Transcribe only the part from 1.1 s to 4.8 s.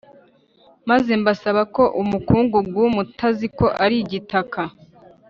mbasaba ko umukungugu mutaziko ari igitaka